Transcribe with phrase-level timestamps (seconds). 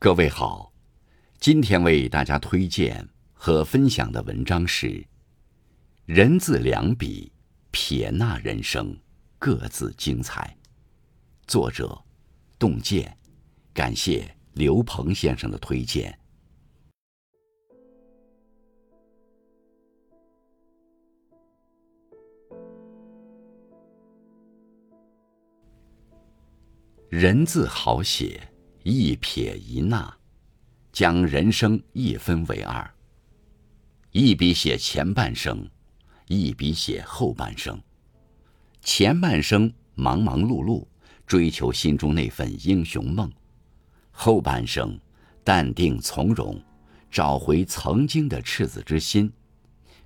[0.00, 0.72] 各位好，
[1.40, 4.86] 今天为大家推荐和分享的文章是
[6.04, 7.32] 《人字两笔，
[7.72, 8.96] 撇捺人生，
[9.40, 10.56] 各自精彩》，
[11.48, 12.00] 作者
[12.60, 13.18] 洞见，
[13.74, 16.16] 感谢刘鹏先生的推荐。
[27.08, 28.40] 人字好写。
[28.90, 30.16] 一撇一捺，
[30.92, 32.90] 将人生一分为二。
[34.12, 35.68] 一笔写前半生，
[36.26, 37.78] 一笔写后半生。
[38.80, 40.86] 前半生忙忙碌碌，
[41.26, 43.28] 追求心中那份英雄梦；
[44.10, 44.98] 后半生
[45.44, 46.58] 淡定从容，
[47.10, 49.30] 找回曾经的赤子之心。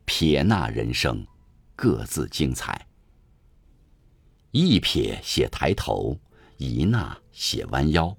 [0.05, 1.25] 撇捺人生，
[1.77, 2.85] 各自精彩。
[4.51, 6.19] 一撇写抬头，
[6.57, 8.17] 一捺写弯腰。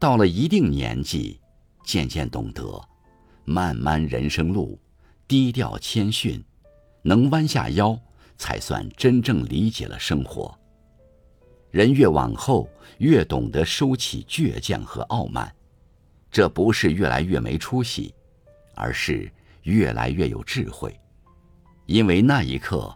[0.00, 1.38] 到了一定年纪，
[1.84, 2.82] 渐渐懂得，
[3.44, 4.80] 漫漫人生路，
[5.28, 6.42] 低调谦逊，
[7.02, 8.00] 能弯下腰，
[8.38, 10.58] 才算真正理解了生活。
[11.70, 12.66] 人越往后，
[12.96, 15.54] 越懂得收起倔强和傲慢，
[16.30, 18.14] 这不是越来越没出息，
[18.74, 19.30] 而是
[19.64, 20.98] 越来越有智慧。
[21.84, 22.90] 因为那一刻，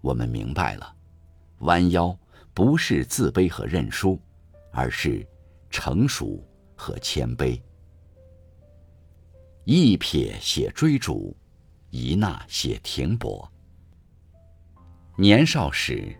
[0.00, 0.92] 我们明白了，
[1.60, 2.18] 弯腰
[2.52, 4.20] 不是自卑和认输，
[4.72, 5.24] 而是。
[5.72, 6.42] 成熟
[6.80, 7.60] 和谦卑，
[9.64, 11.36] 一撇写追逐，
[11.90, 13.46] 一捺写停泊。
[15.14, 16.10] 年少时，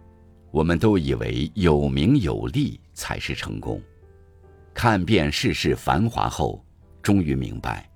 [0.50, 3.80] 我们都以为有名有利才是成功。
[4.74, 6.62] 看遍世事繁华后，
[7.00, 7.90] 终于明白，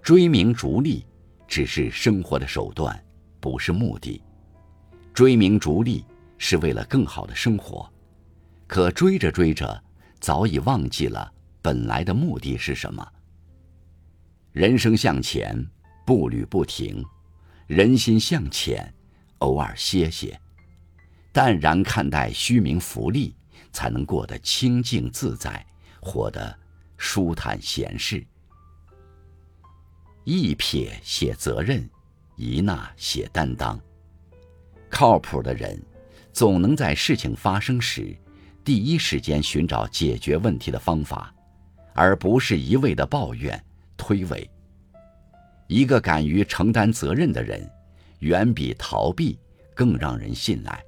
[0.00, 1.04] 追名逐利
[1.48, 3.04] 只是生活的手段，
[3.40, 4.22] 不是目的。
[5.12, 6.04] 追名逐利
[6.38, 7.92] 是为了更好的生活，
[8.68, 9.82] 可追着追着。
[10.18, 11.30] 早已忘记了
[11.66, 13.04] 本来的目的是什么。
[14.52, 15.66] 人生向前，
[16.06, 17.02] 步履不停；
[17.66, 18.94] 人心向前，
[19.38, 20.40] 偶尔歇歇。
[21.32, 23.34] 淡然看待虚名浮利，
[23.72, 25.66] 才能过得清静自在，
[26.00, 26.56] 活得
[26.98, 28.24] 舒坦闲适。
[30.22, 31.84] 一撇写责任，
[32.36, 33.76] 一捺写担当。
[34.88, 35.84] 靠谱的人，
[36.32, 38.16] 总能在事情发生时。
[38.62, 41.34] 第一时间寻找解决问题的方法，
[41.96, 43.60] 而不是一味的抱怨
[43.96, 44.46] 推诿。
[45.66, 47.68] 一个敢于承担责任的人，
[48.20, 49.38] 远比逃避
[49.74, 50.84] 更让人信赖。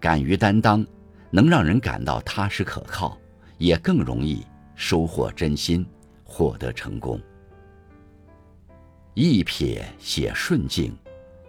[0.00, 0.86] 敢于担当，
[1.30, 3.18] 能让人感到踏实可靠，
[3.58, 5.84] 也更容易收获真心，
[6.24, 7.20] 获得成功。
[9.12, 10.96] 一撇写顺境，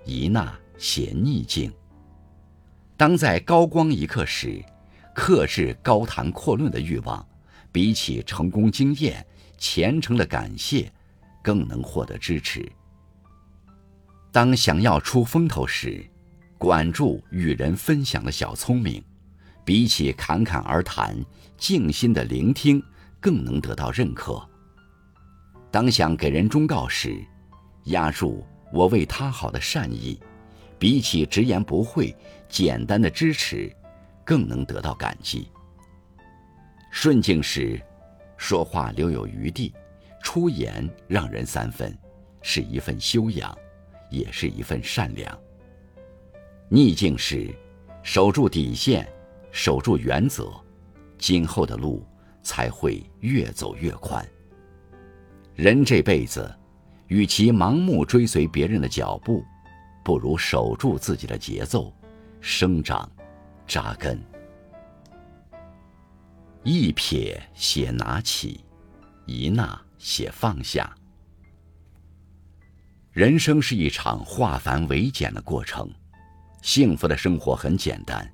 [0.03, 1.71] 一捺写逆境。
[2.97, 4.61] 当在高光一刻时。
[5.19, 7.27] 克制高谈阔论的欲望，
[7.77, 9.23] 比起成功经验、
[9.55, 10.91] 虔诚的感谢，
[11.43, 12.67] 更能获得支持。
[14.31, 16.03] 当想要出风头时，
[16.57, 18.99] 管住与人分享的小聪明，
[19.63, 21.23] 比起侃侃而谈，
[21.55, 22.81] 静心的聆听，
[23.19, 24.43] 更能得到认可。
[25.69, 27.23] 当想给人忠告时，
[27.83, 30.19] 压住我为他好的善意，
[30.79, 32.11] 比起直言不讳、
[32.49, 33.71] 简单的支持。
[34.25, 35.47] 更能得到感激。
[36.99, 37.79] 顺境时，
[38.37, 39.71] 说话留有余地，
[40.23, 41.95] 出言让人三分，
[42.41, 43.55] 是一份修养，
[44.09, 45.39] 也是一份善良。
[46.69, 47.53] 逆境时，
[48.01, 49.07] 守住底线，
[49.51, 50.51] 守住原则，
[51.19, 52.03] 今后的路
[52.41, 54.27] 才会越走越宽。
[55.53, 56.51] 人这辈子，
[57.09, 59.45] 与其盲目追随别人的脚步，
[60.03, 61.93] 不如守住自己的节奏，
[62.41, 63.07] 生长。
[63.67, 64.19] 扎根，
[66.63, 68.63] 一撇写拿起，
[69.25, 70.93] 一捺写放下。
[73.11, 75.89] 人生是一场化繁为简的过程，
[76.61, 78.29] 幸福的生活很简单，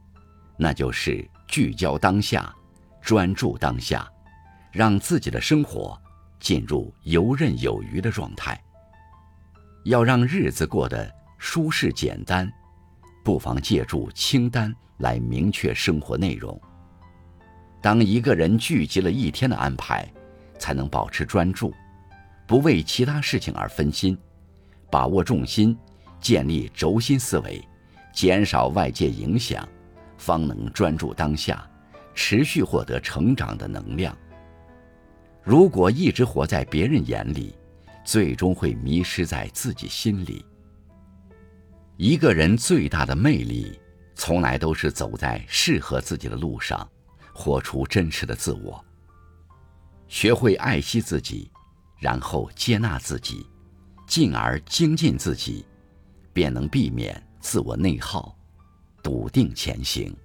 [0.58, 2.54] 那就是聚焦当下，
[3.02, 4.10] 专注当下，
[4.72, 6.00] 让自己的生活
[6.40, 8.62] 进入游刃有余的状态。
[9.86, 12.52] 要让日子过得舒适简单。
[13.24, 16.60] 不妨借助清单来明确生活内容。
[17.84, 20.10] 当一个人聚集了一天的安排，
[20.58, 21.74] 才能保持专注，
[22.48, 24.18] 不为其他事情而分心，
[24.90, 25.78] 把握重心，
[26.22, 27.62] 建立轴心思维，
[28.14, 29.68] 减少外界影响，
[30.18, 31.70] 方能专注当下，
[32.16, 34.18] 持续获得成长的能量。
[35.44, 37.54] 如果一直活在别人眼里，
[38.06, 40.46] 最终会迷失在自己心里。
[41.98, 43.78] 一个人最大的魅力，
[44.16, 46.90] 从来都是走在适合自己的路上，
[47.34, 48.84] 活出真实的自我。
[50.08, 51.50] 学会爱惜自己，
[51.98, 53.46] 然后接纳自己，
[54.08, 55.66] 进而精进自己，
[56.32, 58.38] 便能避免自我内耗，
[59.02, 60.16] 笃定前行。